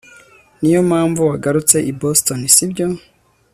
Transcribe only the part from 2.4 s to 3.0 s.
sibyo